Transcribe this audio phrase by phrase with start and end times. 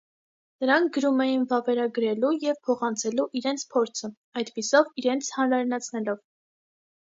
[0.63, 4.11] Նրանք գրում էին՝ վավերագրելու և փոխանցելու իրենց փորձը՝
[4.43, 6.23] այդպիսով իրենց հանրայնացնելով։